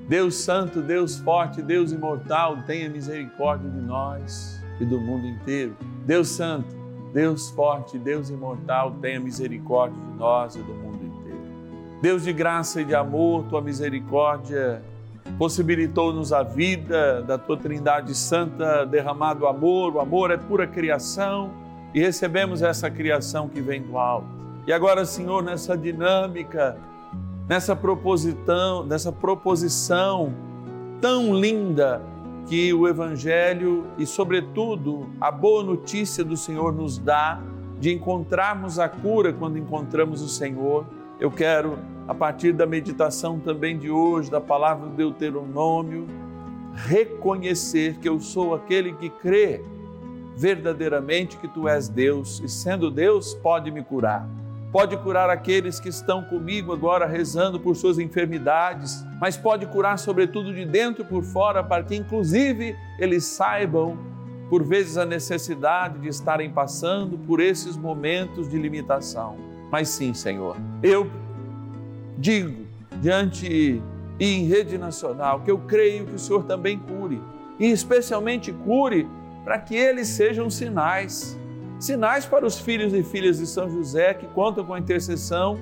Deus 0.09 0.35
Santo, 0.35 0.83
Deus 0.83 1.19
Forte, 1.19 1.63
Deus 1.63 1.93
Imortal, 1.93 2.63
tenha 2.67 2.89
misericórdia 2.91 3.71
de 3.71 3.81
nós 3.81 4.60
e 4.81 4.85
do 4.85 5.01
mundo 5.01 5.27
inteiro. 5.27 5.77
Deus 6.07 6.29
Santo, 6.29 6.75
Deus 7.13 7.51
Forte, 7.51 7.99
Deus 7.99 8.31
Imortal, 8.31 8.93
tenha 9.01 9.21
misericórdia 9.21 10.01
de 10.01 10.19
nós 10.19 10.57
e 10.57 10.59
do 10.61 10.73
mundo 10.73 11.05
inteiro. 11.05 11.41
Deus 12.01 12.25
de 12.25 12.33
graça 12.33 12.81
e 12.81 12.85
de 12.85 12.95
amor, 12.95 13.45
tua 13.45 13.61
misericórdia 13.61 14.83
possibilitou-nos 15.39 16.33
a 16.33 16.43
vida 16.43 17.23
da 17.23 17.39
tua 17.39 17.57
Trindade 17.57 18.15
Santa, 18.15 18.85
derramado 18.85 19.47
amor, 19.47 19.95
o 19.97 20.01
amor 20.01 20.31
é 20.31 20.37
pura 20.37 20.67
criação 20.67 21.51
e 21.95 22.01
recebemos 22.01 22.63
essa 22.63 22.91
criação 22.91 23.49
que 23.49 23.61
vem 23.61 23.83
do 23.83 23.99
alto. 23.99 24.29
E 24.67 24.73
agora, 24.73 25.05
Senhor, 25.05 25.43
nessa 25.43 25.77
dinâmica, 25.77 26.77
nessa 27.49 27.75
proposição, 27.75 28.85
nessa 28.85 29.11
proposição 29.11 30.33
tão 31.01 31.35
linda 31.35 32.01
que 32.47 32.73
o 32.73 32.89
evangelho 32.89 33.87
e 33.97 34.05
sobretudo 34.07 35.09
a 35.21 35.31
boa 35.31 35.63
notícia 35.63 36.25
do 36.25 36.37
Senhor 36.37 36.73
nos 36.73 36.99
dá 36.99 37.41
de 37.79 37.93
encontrarmos 37.93 38.79
a 38.79 38.89
cura 38.89 39.33
quando 39.33 39.59
encontramos 39.59 40.21
o 40.23 40.29
Senhor. 40.29 40.85
Eu 41.19 41.31
quero, 41.31 41.79
a 42.07 42.15
partir 42.15 42.53
da 42.53 42.67
meditação 42.67 43.39
também 43.39 43.79
de 43.79 43.91
hoje, 43.91 44.31
da 44.31 44.41
palavra 44.41 44.89
do 44.89 44.97
Deuteronômio, 44.97 46.07
reconhecer 46.75 47.99
que 47.99 48.09
eu 48.09 48.21
sou 48.21 48.55
aquele 48.55 48.93
que 48.95 49.09
crê 49.09 49.63
verdadeiramente 50.37 51.37
que 51.37 51.49
tu 51.49 51.69
és 51.69 51.89
Deus 51.89 52.41
e, 52.45 52.49
sendo 52.49 52.91
Deus, 52.91 53.35
pode 53.35 53.71
me 53.71 53.83
curar. 53.83 54.27
Pode 54.73 54.97
curar 54.99 55.29
aqueles 55.29 55.81
que 55.81 55.89
estão 55.89 56.23
comigo 56.23 56.73
agora 56.73 57.05
rezando 57.05 57.59
por 57.59 57.75
suas 57.75 57.99
enfermidades, 57.99 59.05
mas 59.21 59.37
pode 59.37 59.67
curar, 59.67 59.99
sobretudo, 59.99 60.55
de 60.55 60.65
dentro 60.65 61.03
e 61.03 61.07
por 61.07 61.25
fora, 61.25 61.63
para 61.65 61.83
que, 61.83 61.97
inclusive, 61.97 62.77
eles 62.97 63.25
saibam, 63.25 63.99
por 64.49 64.63
vezes, 64.63 64.97
a 64.97 65.05
necessidade 65.05 65.99
de 65.99 66.09
estarem 66.09 66.51
passando 66.51 67.19
por 67.19 67.41
esses 67.41 67.77
momentos 67.77 68.49
de 68.49 68.57
limitação. 68.57 69.37
Mas 69.73 69.89
sim, 69.89 70.15
Senhor, 70.15 70.57
eu 70.85 71.11
digo 72.17 72.65
diante 73.01 73.83
e 74.21 74.25
em 74.25 74.45
rede 74.47 74.77
nacional 74.77 75.41
que 75.41 75.51
eu 75.51 75.59
creio 75.59 76.07
que 76.07 76.15
o 76.15 76.19
Senhor 76.19 76.45
também 76.45 76.79
cure, 76.79 77.21
e 77.59 77.71
especialmente 77.71 78.53
cure 78.53 79.09
para 79.43 79.59
que 79.59 79.75
eles 79.75 80.07
sejam 80.09 80.51
sinais 80.51 81.40
sinais 81.81 82.27
para 82.27 82.47
os 82.47 82.61
filhos 82.61 82.93
e 82.93 83.03
filhas 83.03 83.39
de 83.39 83.47
São 83.47 83.69
José 83.69 84.13
que 84.13 84.27
contam 84.27 84.65
com 84.65 84.75
a 84.75 84.79
intercessão 84.79 85.59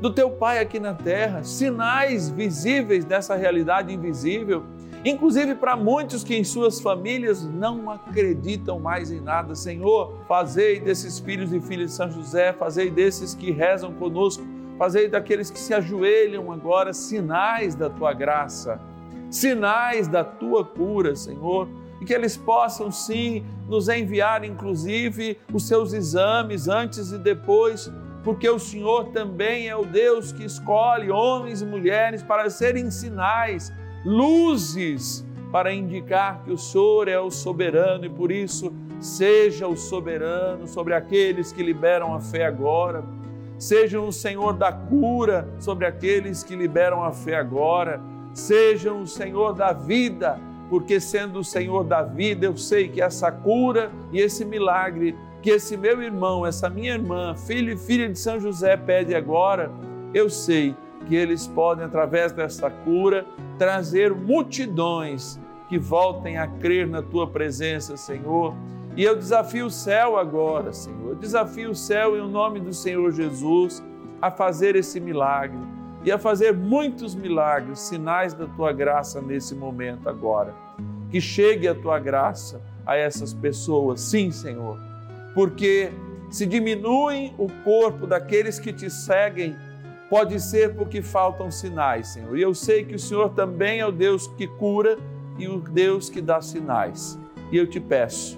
do 0.00 0.12
teu 0.12 0.30
Pai 0.30 0.58
aqui 0.58 0.78
na 0.78 0.92
terra, 0.92 1.42
sinais 1.42 2.28
visíveis 2.28 3.06
dessa 3.06 3.34
realidade 3.34 3.92
invisível, 3.92 4.64
inclusive 5.02 5.54
para 5.54 5.74
muitos 5.74 6.22
que 6.22 6.36
em 6.36 6.44
suas 6.44 6.80
famílias 6.80 7.42
não 7.42 7.90
acreditam 7.90 8.78
mais 8.78 9.10
em 9.10 9.20
nada. 9.20 9.54
Senhor, 9.54 10.18
fazei 10.28 10.78
desses 10.78 11.18
filhos 11.18 11.50
e 11.54 11.60
filhas 11.60 11.90
de 11.90 11.96
São 11.96 12.10
José, 12.10 12.52
fazei 12.52 12.90
desses 12.90 13.34
que 13.34 13.50
rezam 13.50 13.94
conosco, 13.94 14.44
fazei 14.78 15.08
daqueles 15.08 15.50
que 15.50 15.58
se 15.58 15.72
ajoelham 15.72 16.52
agora 16.52 16.92
sinais 16.92 17.74
da 17.74 17.88
tua 17.88 18.12
graça, 18.12 18.78
sinais 19.30 20.06
da 20.06 20.22
tua 20.22 20.62
cura, 20.62 21.16
Senhor 21.16 21.66
e 22.04 22.06
que 22.06 22.12
eles 22.12 22.36
possam 22.36 22.92
sim 22.92 23.42
nos 23.66 23.88
enviar, 23.88 24.44
inclusive, 24.44 25.38
os 25.50 25.66
seus 25.66 25.94
exames 25.94 26.68
antes 26.68 27.12
e 27.12 27.18
depois, 27.18 27.90
porque 28.22 28.46
o 28.46 28.58
Senhor 28.58 29.06
também 29.06 29.68
é 29.68 29.74
o 29.74 29.86
Deus 29.86 30.30
que 30.30 30.44
escolhe 30.44 31.10
homens 31.10 31.62
e 31.62 31.64
mulheres 31.64 32.22
para 32.22 32.50
serem 32.50 32.90
sinais, 32.90 33.72
luzes, 34.04 35.26
para 35.50 35.72
indicar 35.72 36.42
que 36.44 36.52
o 36.52 36.58
Senhor 36.58 37.08
é 37.08 37.18
o 37.18 37.30
soberano 37.30 38.04
e 38.04 38.10
por 38.10 38.30
isso 38.30 38.70
seja 39.00 39.66
o 39.66 39.76
soberano 39.76 40.66
sobre 40.66 40.92
aqueles 40.92 41.52
que 41.52 41.62
liberam 41.62 42.14
a 42.14 42.20
fé 42.20 42.44
agora. 42.44 43.02
Seja 43.58 43.98
o 43.98 44.12
Senhor 44.12 44.52
da 44.52 44.72
cura 44.72 45.48
sobre 45.58 45.86
aqueles 45.86 46.42
que 46.42 46.54
liberam 46.54 47.02
a 47.02 47.12
fé 47.12 47.36
agora. 47.36 47.98
Seja 48.34 48.92
o 48.92 49.06
Senhor 49.06 49.54
da 49.54 49.72
vida 49.72 50.38
porque 50.74 50.98
sendo 50.98 51.38
o 51.38 51.44
Senhor 51.44 51.84
da 51.84 52.02
vida, 52.02 52.46
eu 52.46 52.56
sei 52.56 52.88
que 52.88 53.00
essa 53.00 53.30
cura 53.30 53.92
e 54.10 54.18
esse 54.18 54.44
milagre 54.44 55.16
que 55.40 55.50
esse 55.50 55.76
meu 55.76 56.02
irmão, 56.02 56.44
essa 56.44 56.68
minha 56.68 56.94
irmã, 56.94 57.32
filho 57.36 57.72
e 57.72 57.76
filha 57.76 58.08
de 58.08 58.18
São 58.18 58.40
José 58.40 58.76
pede 58.76 59.14
agora, 59.14 59.70
eu 60.12 60.28
sei 60.28 60.74
que 61.06 61.14
eles 61.14 61.46
podem, 61.46 61.84
através 61.84 62.32
dessa 62.32 62.68
cura, 62.68 63.24
trazer 63.56 64.12
multidões 64.12 65.38
que 65.68 65.78
voltem 65.78 66.38
a 66.38 66.48
crer 66.48 66.88
na 66.88 67.02
tua 67.02 67.28
presença, 67.28 67.96
Senhor. 67.96 68.52
E 68.96 69.04
eu 69.04 69.14
desafio 69.14 69.66
o 69.66 69.70
céu 69.70 70.18
agora, 70.18 70.72
Senhor. 70.72 71.10
Eu 71.10 71.14
desafio 71.14 71.70
o 71.70 71.74
céu 71.76 72.16
em 72.16 72.28
nome 72.28 72.58
do 72.58 72.72
Senhor 72.72 73.12
Jesus 73.12 73.80
a 74.20 74.28
fazer 74.28 74.74
esse 74.74 74.98
milagre 74.98 75.60
e 76.04 76.10
a 76.10 76.18
fazer 76.18 76.52
muitos 76.52 77.14
milagres, 77.14 77.78
sinais 77.78 78.34
da 78.34 78.48
tua 78.48 78.72
graça 78.72 79.22
nesse 79.22 79.54
momento 79.54 80.08
agora. 80.08 80.63
Que 81.14 81.20
chegue 81.20 81.68
a 81.68 81.74
tua 81.76 82.00
graça 82.00 82.60
a 82.84 82.96
essas 82.96 83.32
pessoas, 83.32 84.00
sim, 84.00 84.32
Senhor, 84.32 84.80
porque 85.32 85.92
se 86.28 86.44
diminui 86.44 87.32
o 87.38 87.46
corpo 87.62 88.04
daqueles 88.04 88.58
que 88.58 88.72
te 88.72 88.90
seguem, 88.90 89.54
pode 90.10 90.40
ser 90.40 90.74
porque 90.74 91.00
faltam 91.00 91.52
sinais, 91.52 92.08
Senhor. 92.08 92.36
E 92.36 92.42
eu 92.42 92.52
sei 92.52 92.84
que 92.84 92.96
o 92.96 92.98
Senhor 92.98 93.28
também 93.28 93.78
é 93.78 93.86
o 93.86 93.92
Deus 93.92 94.26
que 94.26 94.48
cura 94.48 94.98
e 95.38 95.46
o 95.46 95.60
Deus 95.60 96.10
que 96.10 96.20
dá 96.20 96.40
sinais. 96.40 97.16
E 97.52 97.56
eu 97.56 97.68
te 97.68 97.78
peço, 97.78 98.36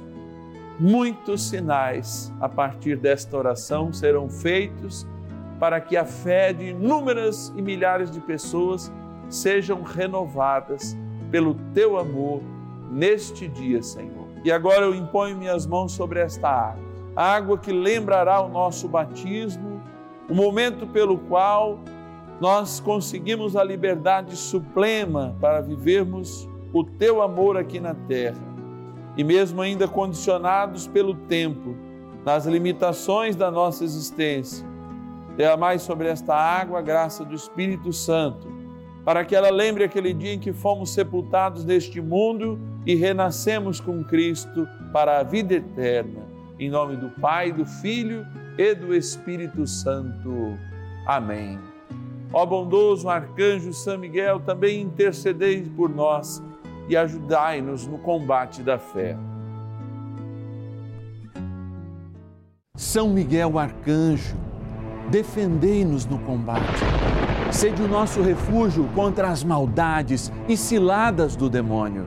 muitos 0.79 1.49
sinais 1.49 2.31
a 2.43 2.47
partir 2.47 2.99
desta 2.99 3.39
oração 3.39 3.91
serão 3.91 4.29
feitos 4.29 5.07
para 5.59 5.81
que 5.81 5.97
a 5.97 6.05
fé 6.05 6.53
de 6.53 6.67
inúmeras 6.67 7.51
e 7.57 7.63
milhares 7.63 8.11
de 8.11 8.21
pessoas 8.21 8.93
sejam 9.31 9.83
renovadas 9.83 10.95
pelo 11.31 11.55
teu 11.73 11.97
amor 11.97 12.43
neste 12.91 13.49
dia, 13.49 13.83
Senhor. 13.83 14.27
E 14.45 14.53
agora 14.53 14.83
eu 14.83 14.95
imponho 14.95 15.37
minhas 15.37 15.67
mãos 15.67 15.93
sobre 15.93 16.21
esta 16.21 16.49
água, 16.49 16.85
a 17.15 17.35
água 17.35 17.59
que 17.59 17.73
lembrará 17.73 18.41
o 18.41 18.49
nosso 18.49 18.89
batismo, 18.89 19.81
o 20.29 20.35
momento 20.35 20.87
pelo 20.87 21.19
qual 21.19 21.79
nós 22.41 22.81
conseguimos 22.81 23.57
a 23.57 23.65
liberdade 23.65 24.37
suprema 24.37 25.37
para 25.41 25.61
vivermos 25.61 26.49
o 26.73 26.85
teu 26.85 27.23
amor 27.23 27.57
aqui 27.57 27.81
na 27.81 27.95
terra. 27.95 28.45
E 29.17 29.25
mesmo 29.25 29.63
ainda 29.63 29.89
condicionados 29.89 30.87
pelo 30.87 31.15
tempo, 31.15 31.75
nas 32.25 32.45
limitações 32.45 33.35
da 33.35 33.51
nossa 33.51 33.83
existência, 33.83 34.67
Derramai 35.37 35.79
sobre 35.79 36.09
esta 36.09 36.35
água 36.35 36.79
a 36.79 36.83
graça 36.83 37.23
do 37.23 37.35
Espírito 37.35 37.93
Santo, 37.93 38.49
para 39.05 39.23
que 39.25 39.37
ela 39.37 39.51
lembre 39.51 39.85
aquele 39.85 40.15
dia 40.15 40.33
em 40.33 40.39
que 40.39 40.53
fomos 40.53 40.91
sepultados 40.91 41.63
neste 41.65 42.01
mundo 42.01 42.59
e 42.87 42.95
renascemos 42.95 43.81
com 43.81 44.05
Cristo 44.05 44.67
para 44.93 45.19
a 45.19 45.23
vida 45.25 45.55
eterna. 45.55 46.23
Em 46.59 46.71
nome 46.71 46.97
do 46.97 47.11
Pai, 47.21 47.53
do 47.53 47.67
Filho 47.67 48.25
e 48.57 48.75
do 48.75 48.95
Espírito 48.95 49.67
Santo. 49.67 50.57
Amém. 51.05 51.59
Ó 52.33 52.47
bondoso 52.47 53.09
arcanjo 53.09 53.73
São 53.73 53.99
Miguel, 53.99 54.41
também 54.41 54.81
intercedei 54.81 55.63
por 55.63 55.91
nós 55.91 56.43
e 56.89 56.97
ajudai-nos 56.97 57.87
no 57.87 57.99
combate 57.99 58.63
da 58.63 58.79
fé. 58.79 59.17
São 62.77 63.09
Miguel 63.09 63.59
arcanjo, 63.59 64.37
defendei-nos 65.11 66.07
no 66.07 66.19
combate. 66.21 66.85
Sede 67.51 67.83
o 67.83 67.89
nosso 67.89 68.21
refúgio 68.21 68.89
contra 68.95 69.29
as 69.29 69.43
maldades 69.43 70.31
e 70.49 70.57
ciladas 70.57 71.37
do 71.37 71.49
demônio. 71.49 72.07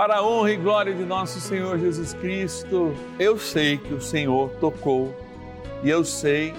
Para 0.00 0.16
a 0.16 0.26
honra 0.26 0.52
e 0.52 0.56
glória 0.56 0.94
de 0.94 1.04
nosso 1.04 1.38
Senhor 1.42 1.78
Jesus 1.78 2.14
Cristo, 2.14 2.96
eu 3.18 3.38
sei 3.38 3.76
que 3.76 3.92
o 3.92 4.00
Senhor 4.00 4.48
tocou 4.52 5.14
e 5.82 5.90
eu 5.90 6.06
sei 6.06 6.54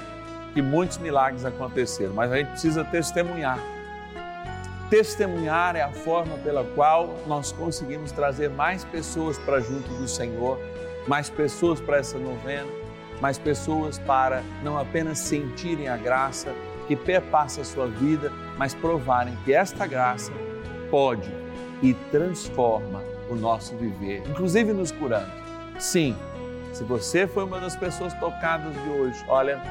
que 0.53 0.61
muitos 0.61 0.99
milagres 0.99 1.43
aconteceram, 1.43 2.13
mas 2.13 2.31
a 2.31 2.37
gente 2.37 2.49
precisa 2.49 2.83
testemunhar. 2.85 3.57
Testemunhar 4.91 5.75
é 5.75 5.81
a 5.81 5.91
forma 5.91 6.37
pela 6.37 6.63
qual 6.63 7.15
nós 7.25 7.51
conseguimos 7.51 8.11
trazer 8.11 8.47
mais 8.47 8.85
pessoas 8.85 9.39
para 9.39 9.59
junto 9.59 9.89
do 9.95 10.07
Senhor, 10.07 10.59
mais 11.07 11.27
pessoas 11.27 11.81
para 11.81 11.97
essa 11.97 12.19
novena, 12.19 12.69
mais 13.19 13.39
pessoas 13.39 13.97
para 13.97 14.43
não 14.61 14.77
apenas 14.77 15.17
sentirem 15.17 15.87
a 15.87 15.97
graça 15.97 16.53
que 16.87 16.95
perpassa 16.95 17.61
a 17.61 17.65
sua 17.65 17.87
vida, 17.87 18.31
mas 18.55 18.75
provarem 18.75 19.35
que 19.43 19.51
esta 19.51 19.87
graça 19.87 20.31
pode 20.91 21.27
e 21.81 21.95
transforma 22.11 23.09
o 23.31 23.35
nosso 23.35 23.75
viver, 23.75 24.23
inclusive 24.29 24.73
nos 24.73 24.91
curando. 24.91 25.31
Sim, 25.79 26.15
se 26.73 26.83
você 26.83 27.25
foi 27.25 27.45
uma 27.45 27.59
das 27.59 27.75
pessoas 27.75 28.13
tocadas 28.15 28.73
de 28.73 28.89
hoje, 28.89 29.23
olha, 29.27 29.61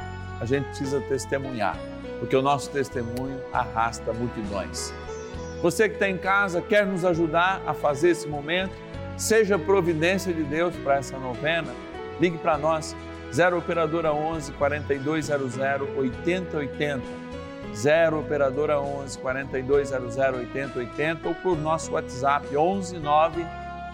a 0.41 0.47
gente 0.47 0.67
precisa 0.67 1.01
testemunhar, 1.03 1.77
porque 2.19 2.35
o 2.35 2.43
nosso 2.43 2.71
testemunho 2.71 3.41
arrasta 3.53 4.13
multidões. 4.13 4.93
Você 5.63 5.89
que 5.89 5.97
está 5.97 6.09
em 6.09 6.17
casa, 6.17 6.63
quer 6.63 6.87
nos 6.87 7.05
ajudar 7.05 7.61
a 7.67 7.75
fazer 7.75 8.11
esse 8.11 8.27
momento? 8.27 8.73
Seja 9.19 9.59
providência 9.59 10.33
de 10.33 10.43
Deus 10.43 10.75
para 10.77 10.97
essa 10.97 11.19
novena. 11.19 11.75
Ligue 12.19 12.39
para 12.39 12.57
nós, 12.57 12.97
0 13.31 13.59
Operadora 13.59 14.13
11 14.13 14.53
4200 14.53 15.59
8080. 15.99 17.03
0 17.75 18.21
Operadora 18.21 18.81
11 18.81 19.19
4200 19.19 20.17
8080 20.17 21.29
ou 21.29 21.35
por 21.35 21.57
nosso 21.59 21.93
WhatsApp 21.93 22.57
11 22.57 22.99
9 22.99 23.47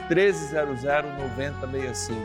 1300 0.08 0.82
9065. 0.82 2.20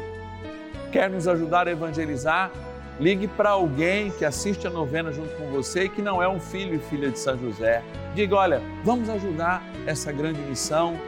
Quer 0.92 1.10
nos 1.10 1.28
ajudar 1.28 1.68
a 1.68 1.72
evangelizar? 1.72 2.52
Ligue 3.00 3.28
para 3.28 3.52
alguém 3.52 4.12
que 4.12 4.26
assiste 4.26 4.68
a 4.68 4.70
novena 4.70 5.12
junto 5.12 5.34
com 5.36 5.50
você 5.50 5.86
e 5.86 5.90
que 5.90 6.02
não 6.02 6.22
é 6.22 6.28
um 6.28 6.40
filho 6.40 6.76
e 6.76 6.80
filha 6.80 7.10
de 7.10 7.18
São 7.18 7.38
José. 7.38 7.82
Diga: 8.14 8.36
olha, 8.36 8.62
vamos 8.84 9.10
ajudar 9.10 9.64
essa 9.88 10.12
grande 10.12 10.40
missão, 10.42 11.00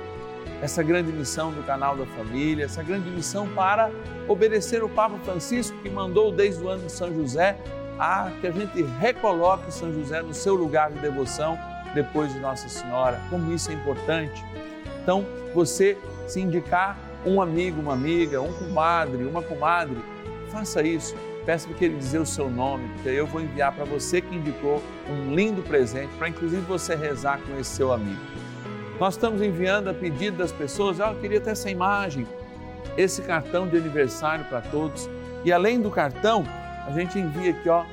essa 0.62 0.82
grande 0.82 1.12
missão 1.12 1.52
do 1.52 1.62
canal 1.64 1.96
da 1.96 2.06
família, 2.06 2.66
essa 2.66 2.82
grande 2.82 3.10
missão 3.10 3.48
para 3.50 3.92
obedecer 4.28 4.84
o 4.84 4.90
Papa 4.90 5.18
Francisco 5.20 5.78
que 5.84 5.90
mandou 5.90 6.32
desde 6.32 6.64
o 6.64 6.70
ano 6.70 6.86
de 6.86 6.92
São 6.92 7.14
José 7.14 7.58
a 8.04 8.32
que 8.42 8.48
a 8.48 8.52
gente 8.52 8.82
recoloque 9.00 9.74
São 9.74 9.94
José 9.94 10.22
no 10.22 10.34
seu 10.34 10.56
lugar 10.56 10.92
de 10.92 11.00
devoção 11.00 11.58
depois 11.94 12.34
de 12.34 12.40
Nossa 12.40 12.68
Senhora. 12.68 13.20
Como 13.30 13.54
isso 13.54 13.72
é 13.72 13.74
importante. 13.74 14.44
Então, 15.02 15.26
você 15.54 15.98
se 16.28 16.42
indicar 16.42 16.98
um 17.26 17.42
amigo, 17.42 17.80
uma 17.80 17.94
amiga, 17.94 18.42
um 18.42 18.54
comadre, 18.54 19.24
uma 19.24 19.42
comadre, 19.42 19.98
faça 20.52 20.82
isso 20.82 21.16
Peço 21.46 21.68
para 21.68 21.86
ele 21.86 21.98
dizer 21.98 22.20
o 22.20 22.26
seu 22.26 22.50
nome, 22.50 22.88
porque 22.94 23.10
eu 23.10 23.28
vou 23.28 23.42
enviar 23.42 23.74
para 23.74 23.84
você 23.84 24.22
que 24.22 24.34
indicou 24.34 24.82
um 25.10 25.36
lindo 25.36 25.62
presente 25.62 26.14
para 26.18 26.30
inclusive 26.30 26.62
você 26.62 26.96
rezar 26.96 27.40
com 27.42 27.60
esse 27.60 27.72
seu 27.72 27.92
amigo. 27.92 28.22
Nós 28.98 29.16
estamos 29.16 29.42
enviando 29.42 29.90
a 29.90 29.94
pedido 29.94 30.38
das 30.38 30.54
pessoas, 30.54 31.02
ah, 31.02 31.12
eu 31.12 31.20
queria 31.20 31.42
ter 31.42 31.50
essa 31.50 31.70
imagem, 31.70 32.26
esse 32.96 33.22
cartão 33.24 33.68
de 33.68 33.76
aniversário 33.76 34.46
para 34.46 34.62
todos. 34.62 35.10
E 35.44 35.52
além 35.52 35.82
do 35.82 35.92
cartão, 35.92 36.46
a 36.86 36.92
gente 36.92 37.18
envia 37.18 37.52
aqui 37.52 37.70
ó, 37.70 37.86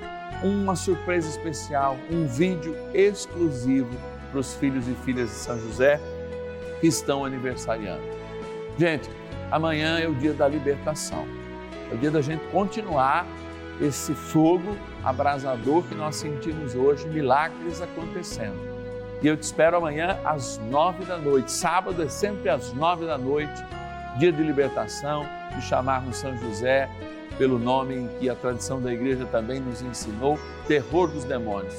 uma 0.42 0.74
surpresa 0.74 1.28
especial, 1.28 1.96
um 2.10 2.26
vídeo 2.26 2.76
exclusivo 2.92 3.96
para 4.30 4.40
os 4.40 4.54
filhos 4.54 4.88
e 4.88 4.94
filhas 5.04 5.28
de 5.28 5.36
São 5.36 5.58
José 5.60 6.00
que 6.80 6.86
estão 6.86 7.24
aniversariando. 7.24 8.02
Gente, 8.78 9.10
amanhã 9.50 9.98
é 9.98 10.08
o 10.08 10.14
dia 10.14 10.32
da 10.32 10.48
libertação. 10.48 11.26
É 11.90 11.94
o 11.94 11.98
dia 11.98 12.10
da 12.10 12.22
gente 12.22 12.42
continuar 12.46 13.26
esse 13.80 14.14
fogo 14.14 14.76
abrasador 15.04 15.82
que 15.82 15.94
nós 15.94 16.16
sentimos 16.16 16.74
hoje, 16.74 17.06
milagres 17.08 17.80
acontecendo. 17.80 18.58
E 19.22 19.26
eu 19.26 19.36
te 19.36 19.42
espero 19.42 19.76
amanhã 19.76 20.18
às 20.24 20.58
nove 20.70 21.04
da 21.04 21.18
noite. 21.18 21.52
Sábado 21.52 22.02
é 22.02 22.08
sempre 22.08 22.48
às 22.48 22.72
nove 22.72 23.06
da 23.06 23.18
noite, 23.18 23.62
dia 24.18 24.32
de 24.32 24.42
libertação, 24.42 25.26
de 25.54 25.62
chamarmos 25.62 26.16
São 26.16 26.36
José 26.38 26.88
pelo 27.40 27.58
nome 27.58 28.06
que 28.20 28.28
a 28.28 28.34
tradição 28.34 28.82
da 28.82 28.92
igreja 28.92 29.24
também 29.24 29.60
nos 29.60 29.80
ensinou, 29.80 30.38
terror 30.68 31.08
dos 31.08 31.24
demônios. 31.24 31.74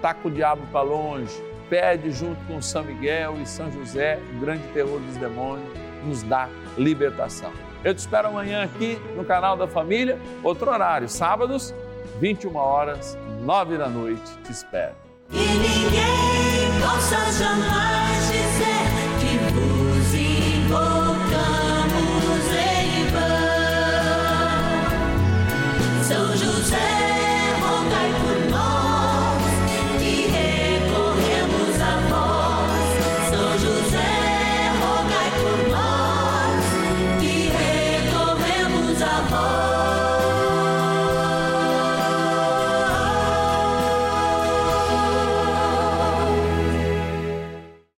Taca 0.00 0.26
o 0.26 0.30
diabo 0.30 0.66
para 0.72 0.80
longe, 0.80 1.44
pede 1.68 2.10
junto 2.10 2.42
com 2.46 2.62
São 2.62 2.82
Miguel 2.82 3.36
e 3.42 3.46
São 3.46 3.70
José, 3.70 4.18
o 4.34 4.40
grande 4.40 4.66
terror 4.68 4.98
dos 4.98 5.16
demônios, 5.18 5.68
nos 6.06 6.22
dá 6.22 6.48
libertação. 6.78 7.52
Eu 7.84 7.94
te 7.94 7.98
espero 7.98 8.28
amanhã 8.28 8.64
aqui 8.64 8.98
no 9.14 9.26
canal 9.26 9.58
da 9.58 9.68
Família, 9.68 10.18
outro 10.42 10.70
horário, 10.70 11.06
sábados, 11.06 11.74
21 12.18 12.56
horas, 12.56 13.18
9 13.42 13.76
da 13.76 13.90
noite. 13.90 14.32
Te 14.42 14.52
espero. 14.52 14.94
E 15.30 15.36
ninguém 15.36 16.80
possa 16.80 17.30
jamais 17.30 18.26
dizer 18.28 18.63